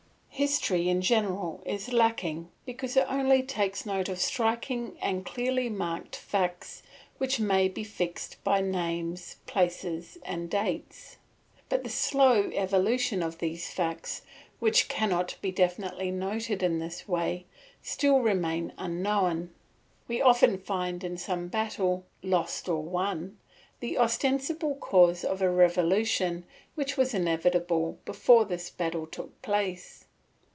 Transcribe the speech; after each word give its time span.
History 0.43 0.89
in 0.89 1.03
general 1.03 1.61
is 1.67 1.93
lacking 1.93 2.49
because 2.65 2.97
it 2.97 3.05
only 3.07 3.43
takes 3.43 3.85
note 3.85 4.09
of 4.09 4.19
striking 4.19 4.97
and 4.99 5.23
clearly 5.23 5.69
marked 5.69 6.15
facts 6.15 6.81
which 7.19 7.39
may 7.39 7.67
be 7.67 7.83
fixed 7.83 8.43
by 8.43 8.59
names, 8.59 9.35
places, 9.45 10.17
and 10.25 10.49
dates; 10.49 11.17
but 11.69 11.83
the 11.83 11.91
slow 11.91 12.49
evolution 12.55 13.21
of 13.21 13.37
these 13.37 13.69
facts, 13.69 14.23
which 14.59 14.89
cannot 14.89 15.37
be 15.43 15.51
definitely 15.51 16.09
noted 16.09 16.63
in 16.63 16.79
this 16.79 17.07
way, 17.07 17.45
still 17.83 18.21
remains 18.21 18.71
unknown. 18.79 19.51
We 20.07 20.23
often 20.23 20.57
find 20.57 21.03
in 21.03 21.17
some 21.17 21.49
battle, 21.49 22.03
lost 22.23 22.67
or 22.67 22.81
won, 22.81 23.37
the 23.79 23.99
ostensible 23.99 24.73
cause 24.73 25.23
of 25.23 25.43
a 25.43 25.51
revolution 25.51 26.45
which 26.73 26.97
was 26.97 27.13
inevitable 27.13 27.99
before 28.05 28.45
this 28.45 28.71
battle 28.71 29.05
took 29.05 29.39
place. 29.43 30.05